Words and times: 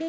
Hello, 0.00 0.08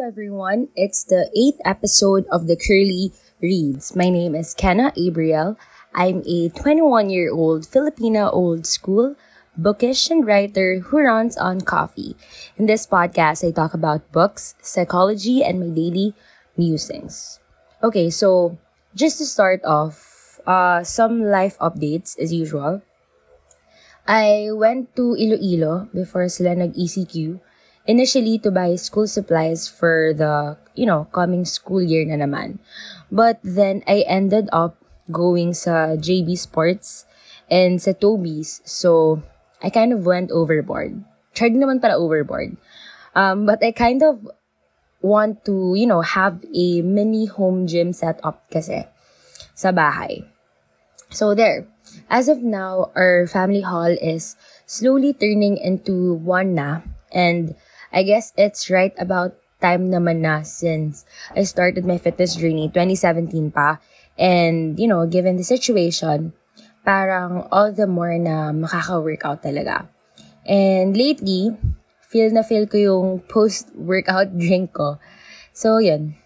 everyone. 0.00 0.68
It's 0.74 1.04
the 1.04 1.28
eighth 1.36 1.60
episode 1.62 2.24
of 2.32 2.46
the 2.46 2.56
Curly 2.56 3.12
Reads. 3.42 3.94
My 3.94 4.08
name 4.08 4.34
is 4.34 4.54
Kenna 4.54 4.94
Abriel. 4.96 5.58
I'm 5.92 6.22
a 6.24 6.48
21 6.48 7.10
year 7.10 7.30
old 7.30 7.68
Filipina 7.68 8.32
old 8.32 8.66
school 8.66 9.14
bookish 9.58 10.08
and 10.08 10.26
writer 10.26 10.80
who 10.88 11.04
runs 11.04 11.36
on 11.36 11.60
coffee. 11.60 12.16
In 12.56 12.64
this 12.64 12.86
podcast, 12.86 13.46
I 13.46 13.52
talk 13.52 13.74
about 13.74 14.10
books, 14.10 14.54
psychology, 14.62 15.44
and 15.44 15.60
my 15.60 15.68
daily 15.68 16.14
musings. 16.56 17.40
Okay, 17.82 18.08
so 18.08 18.56
just 18.94 19.18
to 19.18 19.26
start 19.26 19.62
off, 19.66 20.40
uh, 20.46 20.82
some 20.82 21.20
life 21.20 21.58
updates 21.58 22.18
as 22.18 22.32
usual. 22.32 22.80
I 24.08 24.48
went 24.56 24.96
to 24.96 25.12
Iloilo 25.12 25.92
before 25.92 26.32
sila 26.32 26.56
nag-ECQ, 26.56 27.44
initially 27.84 28.40
to 28.40 28.48
buy 28.48 28.72
school 28.80 29.04
supplies 29.04 29.68
for 29.68 30.16
the, 30.16 30.56
you 30.72 30.88
know, 30.88 31.12
coming 31.12 31.44
school 31.44 31.84
year 31.84 32.08
na 32.08 32.16
naman. 32.16 32.56
But 33.12 33.36
then 33.44 33.84
I 33.84 34.08
ended 34.08 34.48
up 34.48 34.80
going 35.12 35.52
sa 35.52 36.00
JB 36.00 36.40
Sports 36.40 37.04
and 37.52 37.76
sa 37.76 37.92
Toby's. 37.92 38.64
So, 38.64 39.20
I 39.60 39.68
kind 39.68 39.92
of 39.92 40.08
went 40.08 40.32
overboard. 40.32 41.04
Tried 41.36 41.52
naman 41.52 41.84
para 41.84 42.00
overboard. 42.00 42.56
Um, 43.12 43.44
but 43.44 43.60
I 43.60 43.76
kind 43.76 44.00
of 44.00 44.24
want 45.04 45.44
to, 45.44 45.76
you 45.76 45.86
know, 45.86 46.00
have 46.00 46.44
a 46.54 46.80
mini 46.80 47.26
home 47.26 47.66
gym 47.66 47.92
set 47.92 48.24
up 48.24 48.48
kasi 48.48 48.88
sa 49.52 49.68
bahay. 49.68 50.24
So 51.10 51.34
there. 51.34 51.66
As 52.08 52.28
of 52.28 52.40
now, 52.40 52.88
our 52.96 53.28
family 53.28 53.60
hall 53.60 53.92
is 53.92 54.36
slowly 54.64 55.12
turning 55.12 55.60
into 55.60 56.16
one 56.16 56.56
na. 56.56 56.80
And 57.12 57.54
I 57.92 58.02
guess 58.02 58.32
it's 58.36 58.72
right 58.72 58.96
about 58.96 59.36
time 59.60 59.92
naman 59.92 60.24
na 60.24 60.40
since 60.40 61.04
I 61.36 61.44
started 61.44 61.84
my 61.84 62.00
fitness 62.00 62.32
journey 62.32 62.72
2017 62.72 63.52
pa. 63.52 63.76
And, 64.16 64.80
you 64.80 64.88
know, 64.88 65.04
given 65.04 65.36
the 65.36 65.44
situation, 65.44 66.32
parang 66.80 67.44
all 67.52 67.76
the 67.76 67.86
more 67.86 68.16
na 68.16 68.56
makaka-workout 68.56 69.44
talaga. 69.44 69.84
And 70.48 70.96
lately, 70.96 71.52
feel 72.00 72.32
na 72.32 72.40
feel 72.40 72.64
ko 72.64 72.76
yung 72.80 73.08
post-workout 73.28 74.32
drink 74.40 74.72
ko. 74.72 74.96
So, 75.52 75.76
yun. 75.76 76.16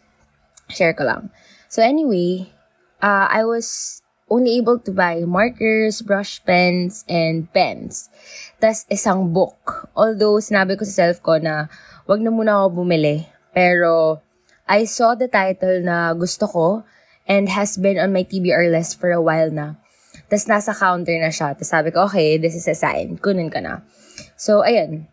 Share 0.71 0.95
ko 0.95 1.11
lang. 1.11 1.35
So, 1.67 1.83
anyway, 1.83 2.55
uh, 3.03 3.27
I 3.27 3.43
was 3.43 4.02
only 4.33 4.57
able 4.57 4.81
to 4.81 4.97
buy 4.97 5.21
markers, 5.29 6.01
brush 6.01 6.41
pens, 6.49 7.05
and 7.05 7.53
pens. 7.53 8.09
Tas 8.57 8.89
isang 8.89 9.37
book. 9.37 9.93
Although, 9.93 10.41
sinabi 10.41 10.81
ko 10.81 10.89
sa 10.89 11.05
self 11.05 11.21
ko 11.21 11.37
na 11.37 11.69
wag 12.09 12.25
na 12.25 12.33
muna 12.33 12.65
ako 12.65 12.81
bumili. 12.81 13.29
Pero, 13.53 14.25
I 14.65 14.89
saw 14.89 15.13
the 15.13 15.29
title 15.29 15.85
na 15.85 16.17
gusto 16.17 16.49
ko 16.49 16.67
and 17.29 17.53
has 17.53 17.77
been 17.77 18.01
on 18.01 18.17
my 18.17 18.25
TBR 18.25 18.73
list 18.73 18.97
for 18.97 19.13
a 19.13 19.21
while 19.21 19.53
na. 19.53 19.77
Tapos 20.33 20.49
nasa 20.49 20.73
counter 20.73 21.21
na 21.21 21.29
siya. 21.29 21.53
Tapos 21.53 21.69
sabi 21.69 21.93
ko, 21.93 22.09
okay, 22.09 22.41
this 22.41 22.57
is 22.57 22.65
a 22.65 22.73
sign. 22.73 23.21
Kunin 23.21 23.53
ka 23.53 23.61
na. 23.61 23.85
So, 24.41 24.65
ayun. 24.65 25.05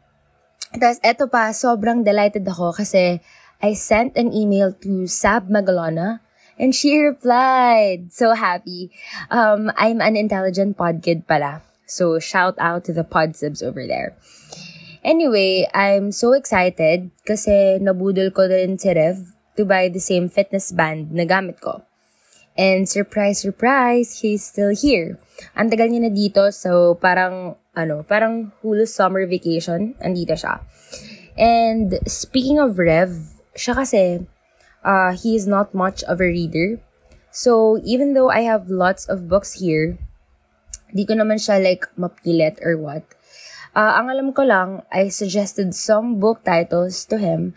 Tapos 0.72 1.04
eto 1.04 1.28
pa, 1.28 1.52
sobrang 1.52 2.08
delighted 2.08 2.48
ako 2.48 2.72
kasi 2.72 3.20
I 3.60 3.76
sent 3.76 4.16
an 4.16 4.32
email 4.32 4.72
to 4.80 5.04
Sab 5.12 5.52
Magalona 5.52 6.24
and 6.60 6.76
she 6.76 7.00
replied. 7.00 8.12
So 8.12 8.36
happy. 8.36 8.92
Um, 9.32 9.72
I'm 9.80 10.04
an 10.04 10.20
intelligent 10.20 10.78
pod 10.78 11.02
kid 11.02 11.26
pala. 11.26 11.64
So 11.88 12.20
shout 12.20 12.54
out 12.60 12.84
to 12.86 12.94
the 12.94 13.08
pod 13.08 13.40
subs 13.40 13.64
over 13.64 13.88
there. 13.88 14.14
Anyway, 15.02 15.66
I'm 15.74 16.12
so 16.12 16.36
excited 16.36 17.10
kasi 17.24 17.80
nabudol 17.80 18.36
ko 18.36 18.52
din 18.52 18.76
si 18.76 18.92
Rev 18.92 19.32
to 19.56 19.64
buy 19.64 19.88
the 19.88 20.04
same 20.04 20.28
fitness 20.28 20.76
band 20.76 21.16
na 21.16 21.24
gamit 21.24 21.64
ko. 21.64 21.88
And 22.60 22.84
surprise, 22.92 23.40
surprise, 23.40 24.20
he's 24.20 24.44
still 24.44 24.76
here. 24.76 25.16
Ang 25.56 25.72
tagal 25.72 25.88
niya 25.88 26.04
na 26.04 26.12
dito, 26.12 26.52
so 26.52 27.00
parang, 27.00 27.56
ano, 27.72 28.04
parang 28.04 28.52
Hulu 28.60 28.84
summer 28.84 29.24
vacation, 29.24 29.96
andito 30.04 30.36
siya. 30.36 30.60
And 31.40 31.96
speaking 32.04 32.60
of 32.60 32.76
Rev, 32.76 33.16
siya 33.56 33.80
kasi, 33.80 34.28
uh, 34.84 35.12
he 35.14 35.36
is 35.36 35.48
not 35.48 35.74
much 35.74 36.04
of 36.04 36.22
a 36.22 36.30
reader. 36.30 36.80
So, 37.32 37.80
even 37.86 38.14
though 38.14 38.30
I 38.30 38.42
have 38.42 38.70
lots 38.70 39.06
of 39.06 39.30
books 39.30 39.62
here, 39.62 39.98
di 40.90 41.06
ko 41.06 41.14
naman 41.14 41.38
siya 41.38 41.62
like 41.62 41.86
mapilit 41.94 42.58
or 42.66 42.78
what. 42.78 43.06
Uh, 43.78 44.02
ang 44.02 44.10
alam 44.10 44.34
ko 44.34 44.42
lang, 44.42 44.82
I 44.90 45.14
suggested 45.14 45.78
some 45.78 46.18
book 46.18 46.42
titles 46.42 47.06
to 47.14 47.22
him, 47.22 47.54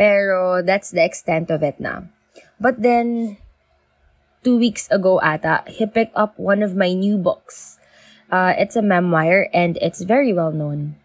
pero 0.00 0.64
that's 0.64 0.88
the 0.88 1.04
extent 1.04 1.52
of 1.52 1.60
it 1.60 1.76
na. 1.76 2.08
But 2.56 2.80
then, 2.80 3.36
two 4.40 4.56
weeks 4.56 4.88
ago 4.88 5.20
ata, 5.20 5.68
he 5.68 5.84
picked 5.84 6.16
up 6.16 6.32
one 6.40 6.64
of 6.64 6.72
my 6.72 6.96
new 6.96 7.20
books. 7.20 7.76
Uh, 8.32 8.56
it's 8.56 8.76
a 8.76 8.84
memoir 8.84 9.52
and 9.52 9.76
it's 9.84 10.00
very 10.00 10.32
well 10.32 10.52
known. 10.52 10.96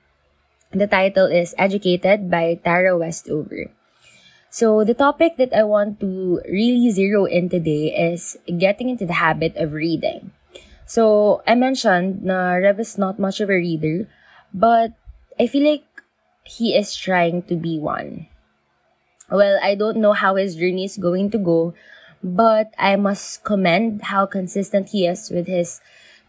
The 0.72 0.88
title 0.88 1.28
is 1.28 1.56
Educated 1.58 2.32
by 2.32 2.60
Tara 2.64 2.96
Westover. 2.96 3.75
So 4.56 4.88
the 4.88 4.96
topic 4.96 5.36
that 5.36 5.52
I 5.52 5.68
want 5.68 6.00
to 6.00 6.40
really 6.48 6.88
zero 6.88 7.28
in 7.28 7.52
today 7.52 7.92
is 7.92 8.40
getting 8.48 8.88
into 8.88 9.04
the 9.04 9.20
habit 9.20 9.60
of 9.60 9.76
reading. 9.76 10.32
So 10.88 11.44
I 11.44 11.60
mentioned 11.60 12.24
na 12.24 12.56
Rev 12.56 12.80
is 12.80 12.96
not 12.96 13.20
much 13.20 13.44
of 13.44 13.52
a 13.52 13.60
reader, 13.60 14.08
but 14.56 14.96
I 15.36 15.52
feel 15.52 15.68
like 15.68 15.84
he 16.48 16.72
is 16.72 16.96
trying 16.96 17.44
to 17.52 17.60
be 17.60 17.76
one. 17.76 18.32
Well, 19.28 19.60
I 19.60 19.76
don't 19.76 20.00
know 20.00 20.16
how 20.16 20.40
his 20.40 20.56
journey 20.56 20.88
is 20.88 20.96
going 20.96 21.36
to 21.36 21.42
go, 21.42 21.76
But 22.26 22.74
I 22.82 22.98
must 22.98 23.46
commend 23.46 24.10
how 24.10 24.26
consistent 24.26 24.90
he 24.90 25.06
is 25.06 25.30
with 25.30 25.46
his 25.46 25.78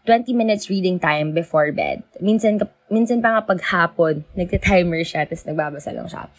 20 0.05 0.29
minutes 0.37 0.69
reading 0.69 1.01
time 1.01 1.33
before 1.33 1.73
bed. 1.73 2.05
Minsan, 2.21 2.61
minsan 2.85 3.17
pa 3.17 3.33
nga 3.33 3.41
pag 3.41 3.65
hapon, 3.73 4.21
nagte-timer 4.37 5.01
siya, 5.01 5.25
tapos 5.25 5.49
nagbabasa 5.49 5.97
lang 5.97 6.05
siya. 6.05 6.29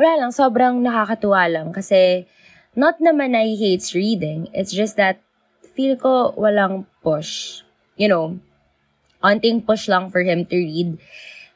Wala 0.00 0.16
lang, 0.16 0.32
sobrang 0.32 0.80
nakakatuwa 0.80 1.44
lang 1.44 1.68
kasi 1.76 2.24
not 2.72 2.96
naman 3.04 3.36
na 3.36 3.44
he 3.44 3.52
hates 3.52 3.92
reading. 3.92 4.48
It's 4.56 4.72
just 4.72 4.96
that 4.96 5.20
feel 5.76 5.92
ko 6.00 6.32
walang 6.40 6.88
push. 7.04 7.60
You 8.00 8.08
know, 8.08 8.40
onting 9.20 9.60
push 9.60 9.92
lang 9.92 10.08
for 10.08 10.24
him 10.24 10.48
to 10.48 10.56
read. 10.56 10.96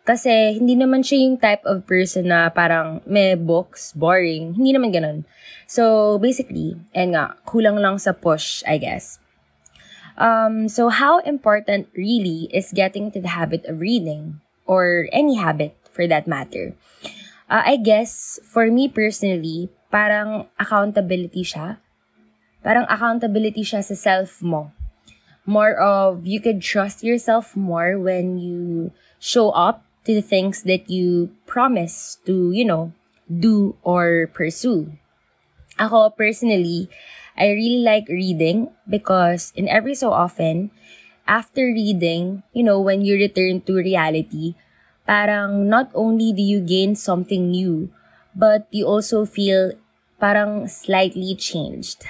Kasi 0.05 0.61
hindi 0.61 0.77
naman 0.77 1.01
siya 1.01 1.25
yung 1.25 1.41
type 1.41 1.65
of 1.65 1.89
person 1.89 2.29
na 2.29 2.53
parang 2.53 3.01
may 3.09 3.33
books, 3.33 3.97
boring. 3.97 4.53
Hindi 4.61 4.77
naman 4.77 4.93
ganun. 4.93 5.19
So, 5.65 6.17
basically, 6.21 6.77
and 6.93 7.17
nga, 7.17 7.41
kulang 7.49 7.81
lang 7.81 7.97
sa 7.97 8.13
push, 8.13 8.61
I 8.69 8.77
guess. 8.77 9.17
Um, 10.21 10.69
so, 10.69 10.93
how 10.93 11.25
important 11.25 11.89
really 11.97 12.53
is 12.53 12.77
getting 12.77 13.09
to 13.17 13.21
the 13.25 13.33
habit 13.33 13.65
of 13.65 13.81
reading? 13.81 14.45
Or 14.69 15.09
any 15.09 15.41
habit, 15.41 15.73
for 15.89 16.05
that 16.05 16.29
matter? 16.29 16.77
Uh, 17.49 17.63
I 17.65 17.77
guess, 17.77 18.41
for 18.43 18.71
me 18.71 18.89
personally, 18.89 19.69
parang 19.93 20.49
accountability 20.59 21.45
siya. 21.45 21.79
Parang 22.65 22.89
accountability 22.89 23.61
siya 23.61 23.85
sa 23.85 23.95
self 23.95 24.41
mo. 24.41 24.73
More 25.45 25.77
of, 25.77 26.25
you 26.25 26.41
could 26.41 26.65
trust 26.65 27.05
yourself 27.05 27.53
more 27.57 28.01
when 28.01 28.41
you 28.41 28.93
show 29.21 29.53
up 29.53 29.85
to 30.09 30.17
the 30.17 30.25
things 30.25 30.65
that 30.65 30.89
you 30.89 31.33
promise 31.45 32.17
to, 32.25 32.53
you 32.53 32.65
know, 32.65 32.93
do 33.29 33.77
or 33.85 34.33
pursue. 34.33 34.97
Ako, 35.77 36.11
personally, 36.17 36.89
I 37.37 37.51
really 37.53 37.83
like 37.83 38.09
reading 38.09 38.71
because 38.89 39.53
in 39.57 39.69
every 39.69 39.95
so 39.95 40.13
often, 40.13 40.71
after 41.27 41.67
reading, 41.73 42.43
you 42.53 42.63
know, 42.63 42.81
when 42.81 43.03
you 43.05 43.17
return 43.17 43.61
to 43.69 43.75
reality, 43.77 44.55
parang 45.07 45.69
not 45.69 45.91
only 45.95 46.33
do 46.33 46.43
you 46.43 46.61
gain 46.61 46.97
something 46.97 47.51
new, 47.51 47.91
but 48.35 48.67
you 48.71 48.87
also 48.87 49.25
feel 49.25 49.73
parang 50.19 50.69
slightly 50.69 51.35
changed. 51.37 52.05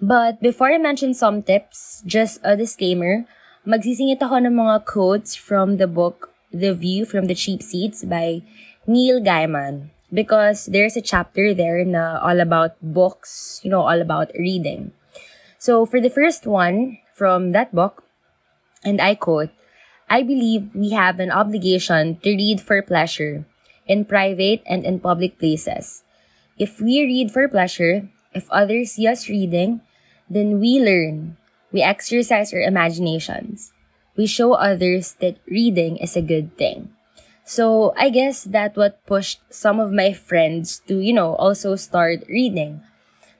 But 0.00 0.40
before 0.40 0.72
I 0.72 0.78
mention 0.78 1.14
some 1.14 1.42
tips, 1.42 2.02
just 2.06 2.40
a 2.42 2.56
disclaimer, 2.56 3.28
magsisingit 3.68 4.18
ako 4.24 4.40
ng 4.42 4.56
mga 4.56 4.76
quotes 4.88 5.36
from 5.36 5.76
the 5.76 5.86
book 5.86 6.32
The 6.50 6.74
View 6.74 7.04
from 7.04 7.28
the 7.28 7.36
Cheap 7.36 7.62
Seats 7.62 8.02
by 8.02 8.42
Neil 8.88 9.20
Gaiman 9.20 9.92
because 10.12 10.66
there's 10.66 10.96
a 10.96 11.04
chapter 11.04 11.54
there 11.54 11.84
na 11.84 12.18
all 12.18 12.40
about 12.40 12.74
books, 12.82 13.60
you 13.62 13.70
know, 13.70 13.86
all 13.86 14.00
about 14.00 14.34
reading. 14.34 14.90
So 15.58 15.86
for 15.86 16.00
the 16.00 16.10
first 16.10 16.46
one 16.46 16.98
from 17.14 17.52
that 17.52 17.70
book, 17.70 18.02
and 18.82 19.00
I 19.00 19.14
quote, 19.14 19.52
I 20.10 20.22
believe 20.22 20.74
we 20.74 20.90
have 20.90 21.20
an 21.20 21.30
obligation 21.30 22.18
to 22.20 22.34
read 22.34 22.60
for 22.60 22.82
pleasure 22.82 23.46
in 23.86 24.04
private 24.04 24.60
and 24.66 24.84
in 24.84 24.98
public 25.00 25.38
places. 25.38 26.02
If 26.58 26.80
we 26.80 27.00
read 27.00 27.30
for 27.30 27.48
pleasure, 27.48 28.10
if 28.34 28.50
others 28.50 28.98
see 28.98 29.06
us 29.06 29.28
reading, 29.28 29.80
then 30.28 30.60
we 30.60 30.82
learn. 30.82 31.38
We 31.72 31.80
exercise 31.80 32.52
our 32.52 32.60
imaginations 32.60 33.72
we 34.20 34.26
show 34.26 34.52
others 34.52 35.16
that 35.24 35.40
reading 35.48 35.96
is 35.96 36.16
a 36.16 36.20
good 36.20 36.56
thing. 36.56 36.92
So 37.44 37.94
I 37.96 38.10
guess 38.10 38.44
that 38.44 38.76
what 38.76 39.00
pushed 39.06 39.40
some 39.48 39.80
of 39.80 39.92
my 39.96 40.12
friends 40.12 40.82
to, 40.86 41.00
you 41.00 41.12
know, 41.12 41.34
also 41.36 41.74
start 41.74 42.28
reading. 42.28 42.82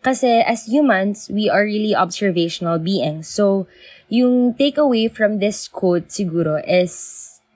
Because 0.01 0.25
as 0.25 0.65
humans, 0.65 1.29
we 1.29 1.51
are 1.51 1.65
really 1.69 1.95
observational 1.95 2.79
beings. 2.79 3.29
So 3.29 3.69
yung 4.11 4.59
takeaway 4.59 5.07
from 5.07 5.39
this 5.39 5.71
quote 5.71 6.11
siguro 6.11 6.59
is 6.67 6.93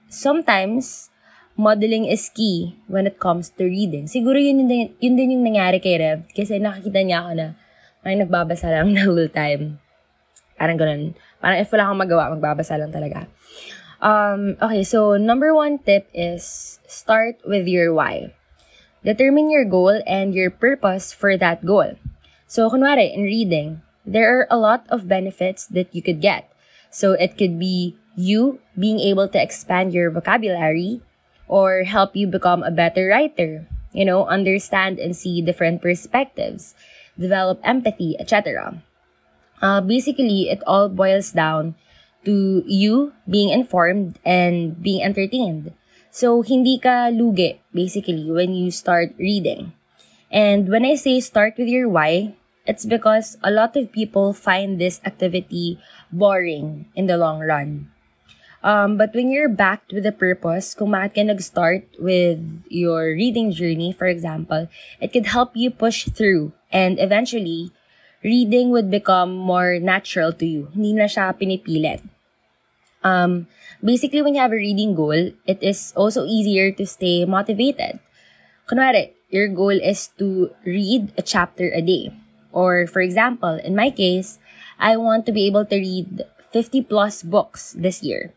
sometimes 0.06 1.10
modeling 1.58 2.06
is 2.06 2.30
key 2.30 2.78
when 2.86 3.10
it 3.10 3.18
comes 3.18 3.50
to 3.58 3.66
reading. 3.66 4.06
Siguro 4.06 4.38
yun, 4.38 4.70
yun, 4.70 4.94
yun 5.02 5.14
din 5.18 5.34
yung 5.34 5.44
nangyari 5.44 5.82
kay 5.82 5.98
Rev 5.98 6.30
kasi 6.30 6.62
nakakita 6.62 7.02
niya 7.02 7.26
ako 7.26 7.30
na 7.34 7.46
may 8.06 8.14
nagbabasa 8.14 8.70
lang 8.70 8.90
the 8.94 9.02
whole 9.02 9.28
time. 9.28 9.82
Parang 10.54 10.78
ganun. 10.78 11.18
Parang 11.42 11.58
if 11.58 11.70
wala 11.74 11.90
kang 11.90 12.00
magawa, 12.00 12.24
magbabasa 12.38 12.78
lang 12.78 12.94
talaga. 12.94 13.26
Um, 13.98 14.54
okay, 14.62 14.86
so 14.86 15.18
number 15.18 15.50
one 15.50 15.82
tip 15.82 16.06
is 16.14 16.78
start 16.86 17.42
with 17.42 17.66
your 17.66 17.90
why. 17.90 18.30
Determine 19.04 19.50
your 19.50 19.66
goal 19.68 20.00
and 20.06 20.32
your 20.32 20.48
purpose 20.48 21.12
for 21.12 21.36
that 21.36 21.66
goal. 21.66 22.00
So, 22.48 22.72
kunwari, 22.72 23.12
in 23.12 23.28
reading, 23.28 23.84
there 24.04 24.38
are 24.38 24.46
a 24.50 24.58
lot 24.60 24.86
of 24.88 25.08
benefits 25.08 25.66
that 25.66 25.92
you 25.94 26.02
could 26.02 26.20
get. 26.20 26.50
So, 26.90 27.12
it 27.12 27.36
could 27.36 27.58
be 27.58 27.96
you 28.14 28.60
being 28.78 29.00
able 29.00 29.26
to 29.28 29.42
expand 29.42 29.92
your 29.92 30.10
vocabulary 30.10 31.02
or 31.48 31.82
help 31.82 32.14
you 32.14 32.26
become 32.26 32.62
a 32.62 32.70
better 32.70 33.08
writer, 33.08 33.66
you 33.92 34.04
know, 34.04 34.26
understand 34.26 34.98
and 34.98 35.16
see 35.16 35.42
different 35.42 35.82
perspectives, 35.82 36.74
develop 37.18 37.60
empathy, 37.64 38.16
etc. 38.20 38.82
Uh, 39.60 39.80
basically, 39.80 40.48
it 40.48 40.62
all 40.66 40.88
boils 40.88 41.32
down 41.32 41.74
to 42.24 42.62
you 42.66 43.12
being 43.28 43.50
informed 43.50 44.18
and 44.24 44.80
being 44.82 45.02
entertained. 45.02 45.72
So, 46.14 46.42
hindi 46.42 46.78
ka 46.78 47.10
lugi, 47.10 47.58
basically, 47.74 48.30
when 48.30 48.54
you 48.54 48.70
start 48.70 49.14
reading. 49.18 49.74
And 50.30 50.68
when 50.68 50.84
I 50.84 50.94
say 50.94 51.18
start 51.20 51.58
with 51.58 51.68
your 51.68 51.88
why, 51.88 52.34
it's 52.66 52.84
because 52.84 53.36
a 53.44 53.50
lot 53.50 53.76
of 53.76 53.92
people 53.92 54.32
find 54.32 54.80
this 54.80 55.00
activity 55.04 55.78
boring 56.12 56.86
in 56.94 57.06
the 57.06 57.16
long 57.16 57.40
run. 57.40 57.90
Um, 58.64 58.96
but 58.96 59.12
when 59.12 59.30
you're 59.30 59.52
backed 59.52 59.92
with 59.92 60.08
a 60.08 60.12
purpose, 60.12 60.72
kung 60.72 60.88
bakit 60.88 61.12
ka 61.12 61.22
nag-start 61.28 61.84
with 62.00 62.40
your 62.72 63.12
reading 63.12 63.52
journey, 63.52 63.92
for 63.92 64.08
example, 64.08 64.72
it 65.04 65.12
could 65.12 65.28
help 65.28 65.52
you 65.52 65.68
push 65.68 66.08
through 66.08 66.56
and 66.72 66.96
eventually, 66.96 67.76
reading 68.24 68.72
would 68.72 68.88
become 68.88 69.36
more 69.36 69.76
natural 69.76 70.32
to 70.32 70.48
you. 70.48 70.72
Hindi 70.72 70.96
na 70.96 71.04
siya 71.04 71.36
pinipilit. 71.36 72.00
Um, 73.04 73.52
basically, 73.84 74.24
when 74.24 74.32
you 74.32 74.40
have 74.40 74.56
a 74.56 74.56
reading 74.56 74.96
goal, 74.96 75.36
it 75.44 75.60
is 75.60 75.92
also 75.92 76.24
easier 76.24 76.72
to 76.72 76.88
stay 76.88 77.28
motivated. 77.28 78.00
Kunwari, 78.64 79.12
your 79.28 79.52
goal 79.52 79.76
is 79.76 80.08
to 80.16 80.56
read 80.64 81.12
a 81.20 81.22
chapter 81.22 81.68
a 81.68 81.84
day. 81.84 82.08
Or, 82.54 82.86
for 82.86 83.02
example, 83.02 83.58
in 83.58 83.74
my 83.74 83.90
case, 83.90 84.38
I 84.78 84.96
want 84.96 85.26
to 85.26 85.34
be 85.34 85.50
able 85.50 85.66
to 85.66 85.76
read 85.76 86.22
50 86.54 86.86
plus 86.86 87.26
books 87.26 87.74
this 87.74 88.06
year. 88.06 88.30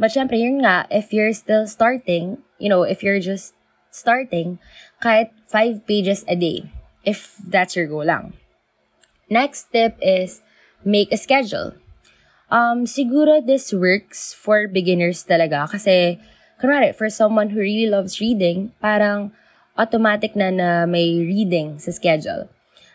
But 0.00 0.16
syempre, 0.16 0.40
yun 0.40 0.64
nga, 0.64 0.88
if 0.88 1.12
you're 1.12 1.36
still 1.36 1.68
starting, 1.68 2.40
you 2.56 2.72
know, 2.72 2.88
if 2.88 3.04
you're 3.04 3.20
just 3.20 3.52
starting, 3.92 4.56
kahit 5.04 5.36
5 5.44 5.84
pages 5.84 6.24
a 6.24 6.32
day, 6.32 6.72
if 7.04 7.36
that's 7.36 7.76
your 7.76 7.84
goal 7.84 8.08
lang. 8.08 8.32
Next 9.28 9.68
tip 9.76 10.00
is 10.00 10.40
make 10.80 11.12
a 11.12 11.20
schedule. 11.20 11.76
Um, 12.48 12.88
siguro 12.88 13.44
this 13.44 13.76
works 13.76 14.32
for 14.32 14.66
beginners 14.66 15.22
talaga 15.28 15.68
kasi, 15.68 16.16
kunwari, 16.58 16.96
for 16.96 17.12
someone 17.12 17.52
who 17.52 17.60
really 17.60 17.86
loves 17.86 18.24
reading, 18.24 18.72
parang 18.80 19.36
automatic 19.76 20.32
na 20.34 20.48
na 20.48 20.88
may 20.88 21.20
reading 21.20 21.76
sa 21.76 21.92
schedule. 21.92 22.48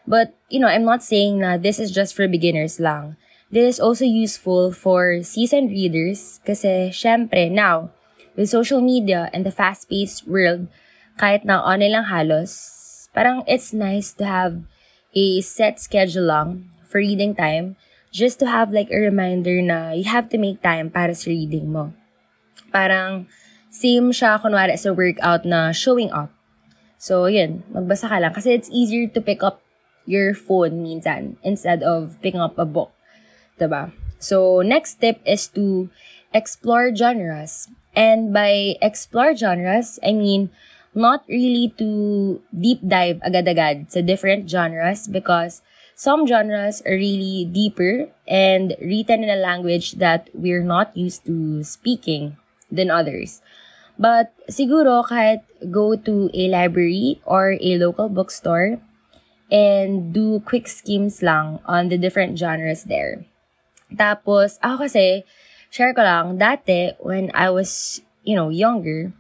But, 0.05 0.37
you 0.49 0.61
know, 0.61 0.69
I'm 0.69 0.85
not 0.85 1.01
saying 1.01 1.41
na 1.41 1.57
this 1.57 1.81
is 1.81 1.89
just 1.89 2.13
for 2.13 2.29
beginners 2.29 2.79
lang. 2.79 3.17
This 3.49 3.77
is 3.77 3.79
also 3.81 4.05
useful 4.05 4.73
for 4.73 5.21
seasoned 5.21 5.69
readers 5.69 6.41
kasi 6.45 6.93
syempre 6.93 7.49
now, 7.49 7.89
with 8.37 8.49
social 8.49 8.81
media 8.81 9.29
and 9.33 9.45
the 9.45 9.53
fast-paced 9.53 10.27
world, 10.29 10.69
kahit 11.17 11.45
na 11.45 11.61
online 11.61 11.97
lang 11.97 12.07
halos, 12.09 12.53
parang 13.15 13.41
it's 13.47 13.73
nice 13.73 14.11
to 14.13 14.25
have 14.25 14.61
a 15.15 15.41
set 15.41 15.79
schedule 15.79 16.27
lang 16.27 16.69
for 16.83 16.99
reading 16.99 17.33
time 17.33 17.79
just 18.11 18.37
to 18.39 18.47
have 18.47 18.71
like 18.71 18.91
a 18.91 18.99
reminder 18.99 19.61
na 19.63 19.91
you 19.91 20.05
have 20.05 20.29
to 20.29 20.37
make 20.37 20.61
time 20.61 20.91
para 20.91 21.15
sa 21.15 21.31
reading 21.31 21.71
mo. 21.71 21.95
Parang 22.69 23.25
same 23.71 24.11
siya 24.11 24.37
kunwari 24.39 24.75
sa 24.77 24.91
workout 24.91 25.43
na 25.47 25.71
showing 25.71 26.11
up. 26.11 26.31
So, 26.95 27.27
yun, 27.27 27.63
magbasa 27.71 28.07
ka 28.07 28.17
lang. 28.19 28.31
Kasi 28.31 28.55
it's 28.55 28.71
easier 28.71 29.07
to 29.11 29.19
pick 29.19 29.43
up 29.43 29.64
your 30.05 30.33
phone 30.33 30.81
minsan 30.81 31.37
instead 31.43 31.83
of 31.83 32.17
picking 32.21 32.41
up 32.41 32.57
a 32.57 32.65
book. 32.65 32.91
Diba? 33.59 33.91
So, 34.19 34.61
next 34.61 35.01
tip 35.01 35.21
is 35.25 35.47
to 35.53 35.89
explore 36.33 36.95
genres. 36.95 37.67
And 37.95 38.33
by 38.33 38.75
explore 38.81 39.35
genres, 39.35 39.99
I 40.03 40.13
mean 40.13 40.49
not 40.95 41.23
really 41.27 41.75
to 41.77 42.41
deep 42.55 42.79
dive 42.79 43.19
agad-agad 43.23 43.91
sa 43.91 43.99
different 43.99 44.47
genres 44.47 45.07
because 45.07 45.61
some 45.95 46.27
genres 46.27 46.83
are 46.83 46.95
really 46.95 47.47
deeper 47.47 48.07
and 48.27 48.75
written 48.79 49.23
in 49.23 49.31
a 49.31 49.39
language 49.39 49.99
that 49.99 50.27
we're 50.33 50.63
not 50.63 50.95
used 50.95 51.25
to 51.27 51.63
speaking 51.63 52.35
than 52.71 52.91
others. 52.91 53.39
But 53.95 54.35
siguro 54.51 55.07
kahit 55.07 55.47
go 55.71 55.95
to 55.95 56.27
a 56.35 56.51
library 56.51 57.23
or 57.23 57.55
a 57.63 57.79
local 57.79 58.11
bookstore 58.11 58.79
and 59.51 60.13
do 60.13 60.39
quick 60.41 60.67
schemes 60.67 61.21
lang 61.21 61.59
on 61.65 61.89
the 61.89 61.97
different 61.97 62.37
genres 62.37 62.85
there. 62.85 63.25
Tapos, 63.93 64.57
ako 64.65 64.89
kasi, 64.89 65.23
share 65.69 65.93
ko 65.93 66.01
lang, 66.01 66.41
dati, 66.41 66.97
when 66.97 67.29
I 67.37 67.49
was, 67.53 68.01
you 68.25 68.35
know, 68.35 68.49
younger, 68.49 69.13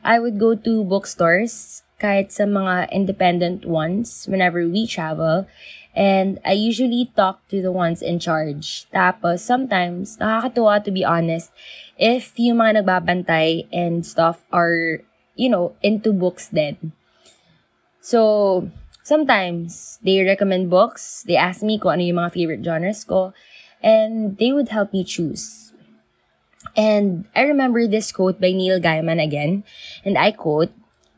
I 0.00 0.18
would 0.18 0.38
go 0.40 0.54
to 0.54 0.84
bookstores, 0.84 1.82
kahit 2.00 2.32
sa 2.32 2.44
mga 2.44 2.92
independent 2.92 3.64
ones, 3.64 4.28
whenever 4.28 4.64
we 4.68 4.86
travel, 4.86 5.48
and 5.96 6.36
I 6.44 6.52
usually 6.52 7.08
talk 7.16 7.40
to 7.48 7.64
the 7.64 7.72
ones 7.72 8.04
in 8.04 8.20
charge. 8.20 8.84
Tapos, 8.92 9.40
sometimes, 9.40 10.20
nakakatuwa 10.20 10.84
to 10.84 10.92
be 10.92 11.04
honest, 11.04 11.52
if 11.96 12.36
yung 12.36 12.60
mga 12.60 12.84
nagbabantay 12.84 13.68
and 13.72 14.04
stuff 14.04 14.44
are, 14.52 15.00
you 15.36 15.48
know, 15.48 15.72
into 15.80 16.12
books 16.12 16.48
then. 16.48 16.92
So, 18.00 18.68
sometimes, 19.06 20.02
they 20.02 20.26
recommend 20.26 20.66
books, 20.66 21.22
they 21.22 21.38
ask 21.38 21.62
me 21.62 21.78
kung 21.78 21.94
ano 21.94 22.02
yung 22.02 22.18
mga 22.18 22.34
favorite 22.34 22.64
genres 22.66 23.06
ko, 23.06 23.30
and 23.78 24.34
they 24.42 24.50
would 24.50 24.74
help 24.74 24.90
me 24.90 25.06
choose. 25.06 25.70
And 26.74 27.30
I 27.38 27.46
remember 27.46 27.86
this 27.86 28.10
quote 28.10 28.42
by 28.42 28.50
Neil 28.50 28.82
Gaiman 28.82 29.22
again, 29.22 29.62
and 30.02 30.18
I 30.18 30.34
quote, 30.34 30.74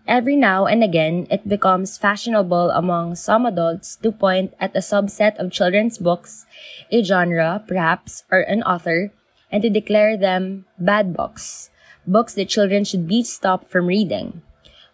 Every 0.09 0.37
now 0.37 0.65
and 0.65 0.81
again, 0.81 1.29
it 1.29 1.49
becomes 1.49 2.01
fashionable 2.01 2.73
among 2.73 3.17
some 3.17 3.45
adults 3.45 3.97
to 4.01 4.09
point 4.09 4.57
at 4.57 4.73
a 4.73 4.81
subset 4.81 5.37
of 5.37 5.53
children's 5.53 6.01
books, 6.01 6.49
a 6.89 7.05
genre, 7.05 7.61
perhaps, 7.61 8.25
or 8.33 8.41
an 8.41 8.65
author, 8.65 9.13
and 9.53 9.61
to 9.61 9.69
declare 9.69 10.17
them 10.17 10.65
bad 10.81 11.13
books, 11.13 11.69
books 12.09 12.33
that 12.41 12.49
children 12.49 12.89
should 12.89 13.05
be 13.05 13.21
stopped 13.21 13.69
from 13.69 13.85
reading. 13.85 14.41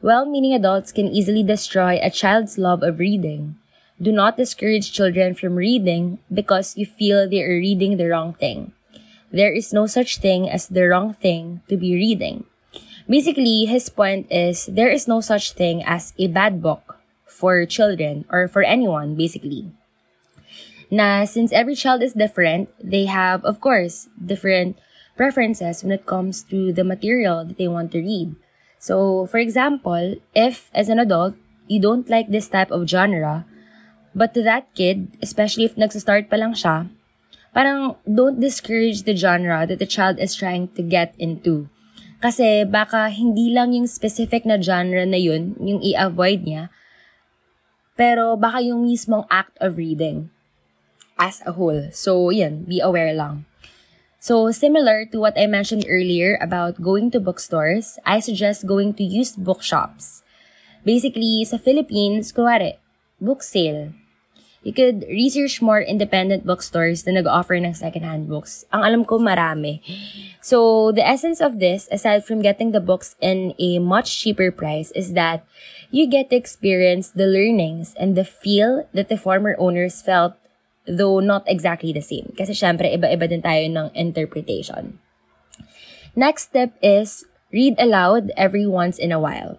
Well 0.05 0.29
meaning 0.29 0.53
adults 0.53 0.93
can 0.93 1.09
easily 1.09 1.43
destroy 1.43 1.97
a 1.97 2.13
child's 2.13 2.59
love 2.59 2.83
of 2.83 2.99
reading. 2.99 3.57
Do 3.97 4.13
not 4.13 4.37
discourage 4.37 4.93
children 4.93 5.33
from 5.33 5.57
reading 5.57 6.21
because 6.29 6.77
you 6.77 6.85
feel 6.85 7.25
they 7.25 7.41
are 7.41 7.57
reading 7.57 7.97
the 7.97 8.13
wrong 8.13 8.35
thing. 8.35 8.77
There 9.33 9.57
is 9.57 9.73
no 9.73 9.87
such 9.87 10.21
thing 10.21 10.45
as 10.45 10.69
the 10.69 10.85
wrong 10.85 11.15
thing 11.15 11.63
to 11.73 11.79
be 11.79 11.97
reading. 11.97 12.45
Basically, 13.09 13.65
his 13.65 13.89
point 13.89 14.29
is 14.29 14.67
there 14.67 14.93
is 14.93 15.09
no 15.09 15.23
such 15.25 15.57
thing 15.57 15.81
as 15.83 16.13
a 16.19 16.29
bad 16.29 16.61
book 16.61 17.01
for 17.25 17.65
children 17.65 18.27
or 18.29 18.47
for 18.47 18.61
anyone, 18.61 19.17
basically. 19.17 19.73
Now, 20.91 21.25
since 21.25 21.49
every 21.51 21.75
child 21.75 22.03
is 22.03 22.13
different, 22.13 22.69
they 22.77 23.07
have, 23.07 23.43
of 23.47 23.63
course, 23.63 24.11
different 24.21 24.77
preferences 25.17 25.83
when 25.83 25.97
it 25.97 26.05
comes 26.05 26.45
to 26.53 26.75
the 26.75 26.85
material 26.85 27.47
that 27.47 27.57
they 27.57 27.69
want 27.69 27.91
to 27.93 28.05
read. 28.05 28.37
So, 28.85 29.25
for 29.25 29.41
example, 29.41 30.21
if 30.37 30.69
as 30.77 30.93
an 30.93 31.01
adult, 31.01 31.41
you 31.73 31.81
don't 31.81 32.05
like 32.13 32.29
this 32.29 32.53
type 32.53 32.69
of 32.69 32.85
genre, 32.85 33.49
But 34.15 34.33
to 34.39 34.47
that 34.47 34.71
kid, 34.79 35.11
especially 35.19 35.67
if 35.67 35.75
nagsastart 35.75 36.31
pa 36.31 36.39
lang 36.39 36.55
siya, 36.55 36.87
parang 37.51 37.99
don't 38.07 38.39
discourage 38.39 39.03
the 39.03 39.19
genre 39.19 39.67
that 39.67 39.83
the 39.83 39.91
child 39.91 40.23
is 40.23 40.39
trying 40.39 40.71
to 40.79 40.83
get 40.87 41.19
into. 41.19 41.67
Kasi 42.23 42.63
baka 42.63 43.11
hindi 43.11 43.51
lang 43.51 43.75
yung 43.75 43.91
specific 43.91 44.47
na 44.47 44.57
genre 44.63 45.03
na 45.03 45.19
yun, 45.19 45.59
yung 45.59 45.83
i-avoid 45.83 46.47
niya, 46.47 46.71
pero 47.99 48.39
baka 48.39 48.63
yung 48.63 48.87
mismong 48.87 49.27
act 49.29 49.59
of 49.59 49.77
reading 49.77 50.31
as 51.19 51.43
a 51.43 51.59
whole. 51.59 51.91
So, 51.91 52.31
yan, 52.31 52.71
be 52.71 52.79
aware 52.79 53.13
lang. 53.13 53.51
So, 54.25 54.49
similar 54.57 55.05
to 55.13 55.21
what 55.21 55.37
I 55.37 55.45
mentioned 55.45 55.85
earlier 55.85 56.41
about 56.41 56.81
going 56.81 57.13
to 57.13 57.21
bookstores, 57.21 58.01
I 58.09 58.25
suggest 58.25 58.65
going 58.65 58.97
to 58.97 59.05
used 59.05 59.45
bookshops. 59.45 60.25
Basically, 60.81 61.45
sa 61.45 61.61
Philippines, 61.61 62.33
kuwari, 62.33 62.81
book 63.21 63.45
sale. 63.45 63.93
You 64.65 64.73
could 64.73 65.05
research 65.13 65.61
more 65.61 65.85
independent 65.85 66.49
bookstores 66.49 67.05
na 67.05 67.21
nag-offer 67.21 67.61
ng 67.61 67.77
secondhand 67.77 68.33
books. 68.33 68.65
Ang 68.73 68.89
alam 68.89 69.03
ko, 69.05 69.21
marami. 69.21 69.85
So, 70.41 70.89
the 70.89 71.05
essence 71.05 71.45
of 71.45 71.61
this, 71.61 71.85
aside 71.93 72.25
from 72.25 72.41
getting 72.41 72.73
the 72.73 72.81
books 72.81 73.21
in 73.21 73.53
a 73.61 73.77
much 73.77 74.09
cheaper 74.25 74.49
price, 74.49 74.89
is 74.97 75.13
that 75.13 75.45
you 75.93 76.09
get 76.09 76.33
to 76.33 76.41
experience 76.41 77.13
the 77.13 77.29
learnings 77.29 77.93
and 78.01 78.17
the 78.17 78.25
feel 78.25 78.89
that 78.97 79.13
the 79.13 79.21
former 79.21 79.53
owners 79.61 80.01
felt 80.01 80.33
though 80.87 81.21
not 81.21 81.45
exactly 81.47 81.93
the 81.93 82.05
same. 82.05 82.33
Kasi 82.37 82.53
syempre, 82.53 82.93
iba-iba 82.93 83.29
din 83.29 83.43
tayo 83.43 83.65
ng 83.65 83.89
interpretation. 83.97 85.01
Next 86.15 86.53
step 86.53 86.77
is 86.85 87.25
read 87.51 87.75
aloud 87.79 88.31
every 88.37 88.67
once 88.67 88.99
in 88.99 89.11
a 89.11 89.19
while. 89.21 89.59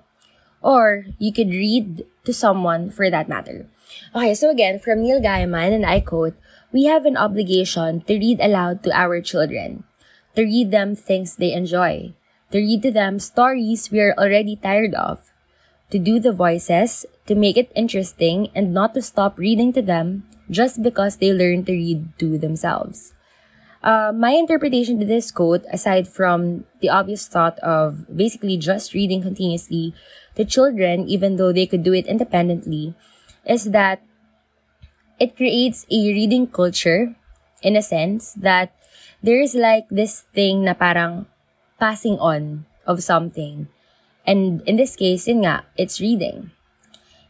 Or 0.61 1.05
you 1.19 1.33
could 1.33 1.51
read 1.51 2.05
to 2.25 2.33
someone 2.33 2.89
for 2.89 3.09
that 3.09 3.29
matter. 3.29 3.67
Okay, 4.15 4.33
so 4.33 4.49
again, 4.49 4.79
from 4.79 5.03
Neil 5.03 5.21
Gaiman, 5.21 5.73
and 5.73 5.85
I 5.85 5.99
quote, 5.99 6.33
We 6.73 6.85
have 6.85 7.05
an 7.05 7.17
obligation 7.17 8.01
to 8.09 8.17
read 8.17 8.41
aloud 8.41 8.81
to 8.83 8.91
our 8.91 9.21
children, 9.21 9.83
to 10.35 10.43
read 10.43 10.71
them 10.71 10.95
things 10.95 11.35
they 11.35 11.53
enjoy, 11.53 12.13
to 12.51 12.57
read 12.57 12.81
to 12.83 12.91
them 12.91 13.19
stories 13.19 13.91
we 13.91 14.01
are 14.01 14.17
already 14.17 14.55
tired 14.55 14.95
of, 14.95 15.31
to 15.91 15.99
do 15.99 16.19
the 16.19 16.33
voices, 16.33 17.05
to 17.27 17.35
make 17.35 17.57
it 17.57 17.71
interesting, 17.75 18.49
and 18.55 18.73
not 18.73 18.93
to 18.95 19.01
stop 19.01 19.37
reading 19.37 19.71
to 19.73 19.81
them 19.81 20.25
just 20.49 20.81
because 20.83 21.17
they 21.17 21.33
learn 21.33 21.65
to 21.65 21.73
read 21.73 22.07
to 22.19 22.37
themselves. 22.37 23.13
Uh, 23.85 24.11
my 24.11 24.31
interpretation 24.31 24.99
to 24.99 25.05
this 25.05 25.29
quote, 25.29 25.63
aside 25.71 26.07
from 26.07 26.65
the 26.81 26.89
obvious 26.89 27.27
thought 27.27 27.59
of 27.59 28.05
basically 28.09 28.57
just 28.57 28.93
reading 28.93 29.21
continuously 29.21 29.93
to 30.35 30.43
children, 30.43 31.07
even 31.07 31.37
though 31.37 31.53
they 31.53 31.67
could 31.67 31.83
do 31.83 31.93
it 31.93 32.07
independently, 32.07 32.95
is 33.45 33.69
that 33.69 34.01
it 35.19 35.37
creates 35.37 35.85
a 35.91 36.09
reading 36.09 36.47
culture 36.47 37.15
in 37.61 37.75
a 37.75 37.81
sense 37.81 38.33
that 38.33 38.73
there's 39.21 39.53
like 39.53 39.85
this 39.89 40.25
thing 40.33 40.65
na 40.65 40.73
parang 40.73 41.25
passing 41.79 42.17
on 42.17 42.65
of 42.85 43.05
something. 43.05 43.67
And 44.25 44.65
in 44.65 44.75
this 44.81 44.95
case, 44.97 45.27
yun 45.29 45.45
nga, 45.45 45.65
it's 45.77 46.01
reading. 46.01 46.49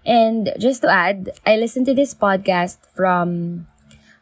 And 0.06 0.54
just 0.62 0.86
to 0.86 0.90
add, 0.90 1.34
I 1.46 1.58
listened 1.58 1.88
to 1.88 1.98
this 1.98 2.14
podcast 2.14 2.78
from 2.94 3.66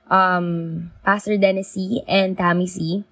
um, 0.09 0.91
Pastor 1.03 1.37
Dennis 1.37 1.75
Sy. 1.75 1.99
and 2.07 2.37
Tammy 2.37 2.67
Sy. 2.67 3.03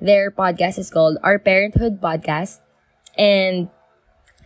Their 0.00 0.30
podcast 0.30 0.78
is 0.78 0.90
called 0.90 1.18
Our 1.22 1.38
Parenthood 1.38 2.00
Podcast. 2.00 2.64
And 3.16 3.68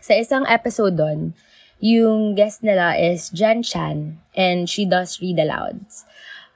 sa 0.02 0.18
isang 0.18 0.44
episode 0.50 0.99
doon, 0.99 1.38
yung 1.78 2.35
guest 2.35 2.66
nila 2.66 2.99
is 2.99 3.30
Jen 3.30 3.62
Chan 3.62 4.18
and 4.35 4.66
she 4.66 4.82
does 4.82 5.23
read 5.23 5.38
alouds. 5.38 6.02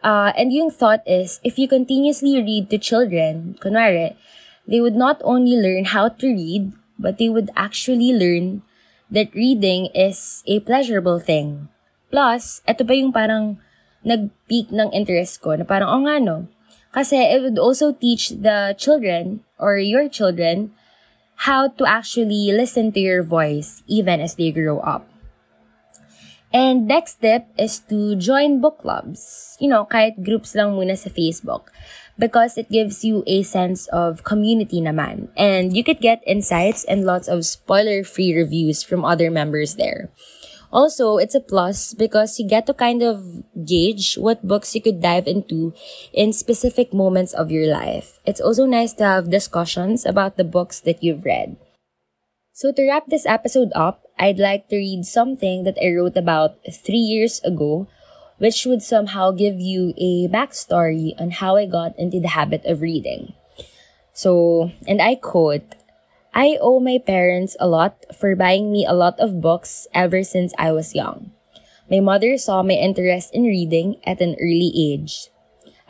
Uh, 0.03 0.35
and 0.35 0.51
yung 0.51 0.71
thought 0.71 1.07
is, 1.07 1.39
if 1.47 1.59
you 1.59 1.71
continuously 1.71 2.43
read 2.43 2.71
to 2.71 2.79
children, 2.79 3.55
kunwari, 3.63 4.19
they 4.67 4.83
would 4.83 4.99
not 4.99 5.23
only 5.23 5.55
learn 5.55 5.87
how 5.87 6.11
to 6.11 6.27
read, 6.27 6.75
but 6.99 7.19
they 7.19 7.31
would 7.31 7.51
actually 7.55 8.11
learn 8.11 8.67
that 9.13 9.37
reading 9.37 9.93
is 9.93 10.43
a 10.49 10.59
pleasurable 10.65 11.21
thing. 11.21 11.69
Plus, 12.09 12.65
ito 12.65 12.81
pa 12.81 12.93
yung 12.97 13.13
parang 13.13 13.61
nag-peak 14.03 14.73
ng 14.73 14.89
interest 14.97 15.45
ko 15.45 15.53
na 15.55 15.69
parang, 15.69 15.93
oh 15.93 16.03
nga 16.09 16.17
no. 16.17 16.49
Kasi 16.93 17.21
it 17.21 17.45
would 17.45 17.61
also 17.61 17.93
teach 17.93 18.33
the 18.33 18.73
children 18.77 19.45
or 19.61 19.77
your 19.77 20.09
children 20.09 20.73
how 21.49 21.69
to 21.69 21.85
actually 21.85 22.53
listen 22.53 22.93
to 22.93 23.01
your 23.01 23.23
voice 23.23 23.85
even 23.89 24.21
as 24.21 24.37
they 24.37 24.53
grow 24.53 24.81
up. 24.81 25.12
And 26.53 26.87
next 26.87 27.19
step 27.19 27.49
is 27.59 27.81
to 27.89 28.15
join 28.17 28.61
book 28.61 28.81
clubs. 28.81 29.57
You 29.59 29.69
know, 29.69 29.85
kahit 29.89 30.23
groups 30.23 30.55
lang 30.55 30.77
muna 30.77 30.97
sa 30.97 31.09
Facebook. 31.09 31.73
Because 32.19 32.61
it 32.61 32.69
gives 32.69 33.03
you 33.03 33.25
a 33.27 33.43
sense 33.43 33.89
of 33.89 34.23
community 34.23 34.81
naman. 34.85 35.33
And 35.37 35.75
you 35.75 35.83
could 35.83 36.05
get 36.05 36.21
insights 36.29 36.85
and 36.85 37.09
lots 37.09 37.27
of 37.27 37.49
spoiler-free 37.49 38.37
reviews 38.37 38.85
from 38.85 39.05
other 39.05 39.31
members 39.31 39.77
there. 39.81 40.13
Also, 40.73 41.17
it's 41.17 41.35
a 41.35 41.41
plus 41.41 41.93
because 41.93 42.41
you 42.41 42.49
get 42.49 42.65
to 42.67 42.73
kind 42.73 43.03
of 43.03 43.45
gauge 43.65 44.17
what 44.17 44.47
books 44.47 44.75
you 44.75 44.81
could 44.81 45.01
dive 45.01 45.27
into 45.27 45.73
in 46.13 46.33
specific 46.33 46.93
moments 46.93 47.33
of 47.33 47.51
your 47.51 47.69
life. 47.69 48.21
It's 48.25 48.41
also 48.41 48.65
nice 48.65 48.93
to 48.95 49.05
have 49.05 49.31
discussions 49.31 50.07
about 50.07 50.37
the 50.37 50.45
books 50.45 50.81
that 50.81 51.03
you've 51.03 51.25
read. 51.25 51.57
So 52.53 52.73
to 52.73 52.89
wrap 52.89 53.09
this 53.09 53.27
episode 53.27 53.73
up, 53.75 54.05
I'd 54.23 54.39
like 54.39 54.69
to 54.69 54.79
read 54.79 55.03
something 55.03 55.65
that 55.67 55.75
I 55.83 55.91
wrote 55.91 56.17
about 56.17 56.55
three 56.71 57.03
years 57.03 57.43
ago, 57.43 57.89
which 58.39 58.63
would 58.65 58.81
somehow 58.81 59.33
give 59.33 59.59
you 59.59 59.99
a 59.99 60.31
backstory 60.31 61.19
on 61.19 61.43
how 61.43 61.57
I 61.57 61.67
got 61.67 61.99
into 61.99 62.21
the 62.21 62.31
habit 62.31 62.63
of 62.65 62.83
reading. 62.83 63.35
So, 64.15 64.71
and 64.87 65.03
I 65.03 65.17
quote, 65.17 65.75
I 66.33 66.57
owe 66.63 66.79
my 66.79 67.03
parents 67.03 67.57
a 67.59 67.67
lot 67.67 67.99
for 68.15 68.37
buying 68.37 68.71
me 68.71 68.87
a 68.87 68.95
lot 68.95 69.19
of 69.19 69.43
books 69.43 69.89
ever 69.93 70.23
since 70.23 70.55
I 70.57 70.71
was 70.71 70.95
young. 70.95 71.33
My 71.91 71.99
mother 71.99 72.39
saw 72.39 72.63
my 72.63 72.79
interest 72.79 73.35
in 73.35 73.43
reading 73.43 73.99
at 74.07 74.23
an 74.23 74.37
early 74.39 74.71
age. 74.71 75.35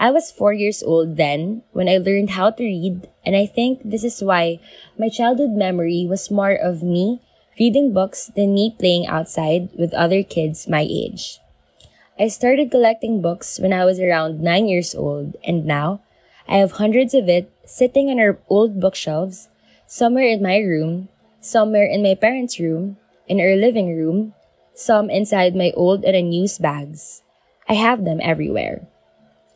I 0.01 0.11
was 0.11 0.33
four 0.33 0.55
years 0.55 0.83
old 0.83 1.19
then 1.19 1.65
when 1.73 1.87
I 1.87 1.99
learned 2.01 2.31
how 2.31 2.49
to 2.49 2.65
read, 2.65 3.13
and 3.27 3.37
I 3.37 3.45
think 3.45 3.85
this 3.85 4.03
is 4.03 4.25
why 4.25 4.59
my 4.99 5.11
childhood 5.11 5.53
memory 5.53 6.07
was 6.09 6.31
more 6.31 6.57
of 6.57 6.83
me 6.83 7.21
reading 7.59 7.93
books 7.93 8.31
than 8.35 8.55
me 8.55 8.75
playing 8.79 9.07
outside 9.07 9.69
with 9.77 9.93
other 9.93 10.23
kids 10.23 10.69
my 10.69 10.87
age. 10.89 11.39
I 12.19 12.29
started 12.29 12.71
collecting 12.71 13.21
books 13.21 13.61
when 13.61 13.73
I 13.73 13.85
was 13.85 14.01
around 14.01 14.41
9 14.41 14.69
years 14.69 14.95
old, 14.95 15.37
and 15.45 15.67
now 15.67 16.01
I 16.49 16.57
have 16.57 16.81
hundreds 16.81 17.13
of 17.13 17.29
it 17.29 17.53
sitting 17.65 18.09
on 18.09 18.19
our 18.19 18.39
old 18.49 18.81
bookshelves, 18.81 19.49
somewhere 19.87 20.27
in 20.27 20.43
my 20.43 20.59
room, 20.59 21.09
somewhere 21.41 21.85
in 21.85 22.03
my 22.03 22.15
parents' 22.15 22.59
room, 22.59 22.97
in 23.29 23.41
our 23.41 23.57
living 23.57 23.97
room, 23.97 24.33
some 24.75 25.11
inside 25.11 25.55
my 25.55 25.73
old 25.77 26.05
and 26.05 26.17
unused 26.17 26.63
bags. 26.63 27.23
I 27.69 27.75
have 27.75 28.05
them 28.05 28.21
everywhere. 28.23 28.89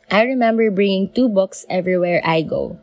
I 0.09 0.21
remember 0.21 0.69
bringing 0.69 1.09
two 1.09 1.27
books 1.27 1.65
everywhere 1.69 2.21
I 2.23 2.41
go. 2.41 2.77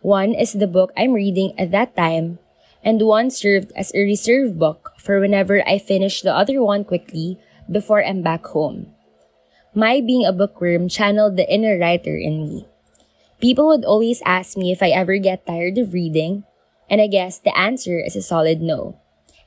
One 0.00 0.34
is 0.34 0.52
the 0.54 0.70
book 0.70 0.92
I'm 0.96 1.12
reading 1.12 1.58
at 1.58 1.72
that 1.72 1.96
time 1.96 2.38
and 2.84 3.00
one 3.00 3.30
served 3.30 3.72
as 3.74 3.90
a 3.94 4.04
reserve 4.04 4.58
book 4.58 4.92
for 5.00 5.18
whenever 5.18 5.66
I 5.66 5.78
finish 5.78 6.20
the 6.20 6.36
other 6.36 6.62
one 6.62 6.84
quickly 6.84 7.40
before 7.70 8.04
I'm 8.04 8.22
back 8.22 8.44
home. 8.46 8.92
My 9.74 10.00
being 10.00 10.24
a 10.24 10.32
bookworm 10.32 10.88
channeled 10.88 11.36
the 11.36 11.50
inner 11.50 11.78
writer 11.80 12.14
in 12.14 12.42
me. 12.42 12.68
People 13.40 13.66
would 13.66 13.84
always 13.84 14.22
ask 14.24 14.56
me 14.56 14.70
if 14.70 14.82
I 14.82 14.90
ever 14.90 15.18
get 15.18 15.46
tired 15.46 15.78
of 15.78 15.92
reading, 15.92 16.44
and 16.88 17.00
I 17.00 17.08
guess 17.08 17.38
the 17.38 17.56
answer 17.58 17.98
is 17.98 18.14
a 18.14 18.22
solid 18.22 18.62
no. 18.62 19.00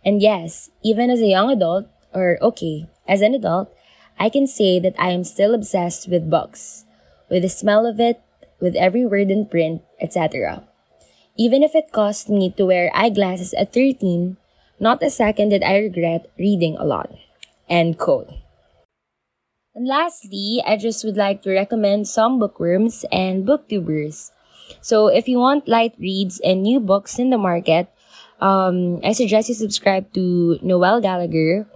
And 0.04 0.22
yes, 0.22 0.70
even 0.84 1.10
as 1.10 1.22
a 1.22 1.32
young 1.32 1.50
adult, 1.50 1.88
or 2.14 2.38
okay, 2.42 2.90
as 3.08 3.22
an 3.22 3.34
adult, 3.34 3.74
I 4.20 4.30
can 4.30 4.48
say 4.48 4.80
that 4.80 4.96
I 5.00 5.12
am 5.12 5.24
still 5.24 5.54
obsessed 5.54 6.10
with 6.10 6.30
books, 6.30 6.86
with 7.30 7.44
the 7.44 7.50
smell 7.50 7.86
of 7.86 8.00
it, 8.00 8.20
with 8.60 8.76
every 8.76 9.06
word 9.06 9.32
in 9.32 9.46
print, 9.46 9.82
etc. 10.02 10.67
Even 11.38 11.62
if 11.62 11.76
it 11.76 11.94
cost 11.94 12.30
me 12.30 12.50
to 12.58 12.66
wear 12.66 12.90
eyeglasses 12.98 13.54
at 13.54 13.72
13, 13.72 14.38
not 14.82 15.04
a 15.06 15.10
second 15.10 15.50
did 15.50 15.64
I 15.64 15.78
regret 15.78 16.34
reading 16.38 16.76
a 16.78 16.86
lot. 16.86 17.14
End 17.70 17.98
quote. 17.98 18.34
And 19.78 19.86
lastly, 19.86 20.64
I 20.66 20.78
just 20.78 21.06
would 21.06 21.16
like 21.16 21.44
to 21.44 21.54
recommend 21.54 22.08
some 22.08 22.40
bookworms 22.40 23.06
and 23.12 23.46
booktubers. 23.46 24.32
So 24.82 25.08
if 25.08 25.28
you 25.28 25.38
want 25.38 25.70
light 25.70 25.94
reads 26.00 26.42
and 26.42 26.64
new 26.64 26.80
books 26.80 27.20
in 27.20 27.30
the 27.30 27.38
market, 27.38 27.88
um, 28.42 29.00
I 29.06 29.14
suggest 29.14 29.50
you 29.50 29.54
subscribe 29.54 30.12
to 30.14 30.58
Noel 30.64 31.02
Gallagher, 31.02 31.70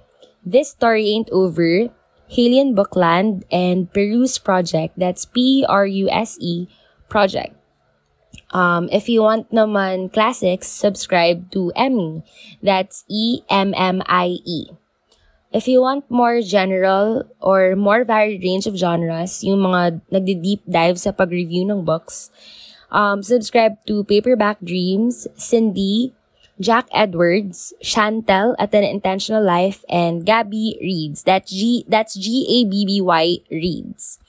This 0.44 0.72
Story 0.72 1.14
Ain't 1.14 1.30
Over, 1.30 1.94
Hailey 2.34 2.60
in 2.60 2.74
Bookland, 2.74 3.44
and 3.52 3.94
Peruse 3.94 4.40
Project. 4.40 4.98
That's 4.98 5.26
P-R-U-S-E 5.26 6.68
Project. 7.10 7.61
Um, 8.52 8.92
if 8.92 9.08
you 9.08 9.24
want 9.24 9.52
naman 9.52 10.12
classics, 10.12 10.68
subscribe 10.68 11.52
to 11.52 11.72
Emmy. 11.76 12.24
That's 12.62 13.04
E-M-M-I-E. 13.08 14.62
If 15.52 15.68
you 15.68 15.82
want 15.82 16.08
more 16.08 16.40
general 16.40 17.28
or 17.40 17.76
more 17.76 18.04
varied 18.04 18.44
range 18.44 18.68
of 18.68 18.80
genres, 18.80 19.44
yung 19.44 19.60
mga 19.60 20.00
nagdi-deep 20.12 20.64
dive 20.64 21.00
sa 21.00 21.12
pag-review 21.12 21.68
ng 21.68 21.84
books, 21.84 22.32
um, 22.92 23.24
subscribe 23.24 23.76
to 23.88 24.04
Paperback 24.08 24.64
Dreams, 24.64 25.28
Cindy, 25.36 26.16
Jack 26.62 26.88
Edwards, 26.94 27.74
Chantel 27.84 28.56
at 28.60 28.72
an 28.72 28.84
Intentional 28.86 29.44
Life, 29.44 29.84
and 29.90 30.24
Gabby 30.24 30.78
Reads. 30.80 31.24
That's 31.24 31.50
G 31.50 31.84
that's 31.90 32.14
G 32.14 32.46
A 32.48 32.70
B 32.70 32.86
B 32.86 33.02
Y 33.02 33.42
Reads. 33.50 34.22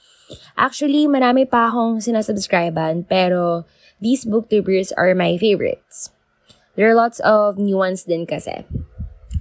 Actually, 0.57 1.05
marami 1.05 1.45
pa 1.45 1.69
akong 1.69 2.01
sinasubscriban 2.01 3.05
pero 3.05 3.69
these 4.03 4.27
booktubers 4.27 4.91
are 4.99 5.15
my 5.15 5.39
favorites. 5.39 6.11
There 6.75 6.89
are 6.91 6.95
lots 6.95 7.23
of 7.23 7.55
ones 7.55 8.03
din 8.03 8.27
kasi. 8.27 8.67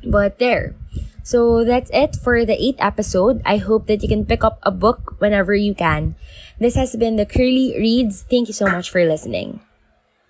But 0.07 0.39
there. 0.39 0.79
So 1.23 1.65
that's 1.65 1.91
it 1.91 2.15
for 2.15 2.45
the 2.45 2.59
eighth 2.59 2.79
episode. 2.83 3.43
I 3.47 3.59
hope 3.59 3.87
that 3.87 4.03
you 4.03 4.09
can 4.09 4.27
pick 4.27 4.43
up 4.43 4.59
a 4.63 4.71
book 4.71 5.19
whenever 5.19 5.55
you 5.55 5.75
can. 5.75 6.15
This 6.59 6.75
has 6.75 6.95
been 6.95 7.17
the 7.17 7.27
Curly 7.27 7.75
Reads. 7.79 8.23
Thank 8.27 8.49
you 8.49 8.55
so 8.55 8.67
much 8.67 8.91
for 8.91 9.03
listening. 9.05 9.61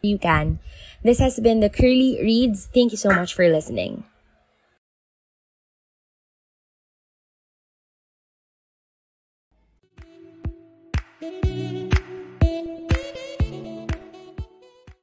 You 0.02 0.18
can. 0.18 0.60
This 1.02 1.18
has 1.18 1.40
been 1.40 1.60
the 1.60 1.70
Curly 1.70 2.20
Reads. 2.20 2.68
Thank 2.72 2.92
you 2.92 3.00
so 3.00 3.10
much 3.10 3.34
for 3.34 3.48
listening. 3.48 4.04